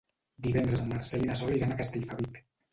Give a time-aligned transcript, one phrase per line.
[0.47, 2.45] Divendres en Marcel i na Sol iran a Castellfabib.